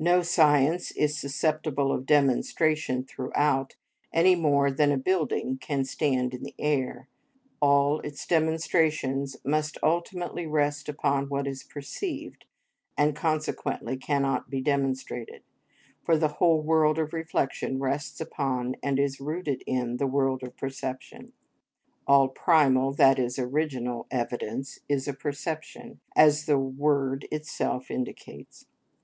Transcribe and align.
No 0.00 0.22
science 0.22 0.90
is 0.90 1.16
susceptible 1.16 1.92
of 1.92 2.04
demonstration 2.04 3.04
throughout 3.04 3.76
any 4.12 4.34
more 4.34 4.68
than 4.68 4.90
a 4.90 4.96
building 4.98 5.58
can 5.58 5.84
stand 5.84 6.34
in 6.34 6.42
the 6.42 6.56
air; 6.58 7.06
all 7.62 8.00
its 8.00 8.26
demonstrations 8.26 9.36
must 9.44 9.78
ultimately 9.80 10.44
rest 10.44 10.88
upon 10.88 11.28
what 11.28 11.46
is 11.46 11.62
perceived, 11.62 12.46
and 12.98 13.14
consequently 13.14 13.96
cannot 13.96 14.50
be 14.50 14.60
demonstrated, 14.60 15.44
for 16.02 16.18
the 16.18 16.42
whole 16.42 16.60
world 16.60 16.98
of 16.98 17.12
reflection 17.12 17.78
rests 17.78 18.20
upon 18.20 18.74
and 18.82 18.98
is 18.98 19.20
rooted 19.20 19.62
in 19.68 19.98
the 19.98 20.06
world 20.08 20.42
of 20.42 20.56
perception. 20.56 21.32
All 22.08 22.26
primal, 22.26 22.92
that 22.94 23.20
is, 23.20 23.38
original, 23.38 24.08
evidence 24.10 24.80
is 24.88 25.06
a 25.06 25.14
perception, 25.14 26.00
as 26.16 26.46
the 26.46 26.58
word 26.58 27.28
itself 27.30 27.88
indicates. 27.88 28.66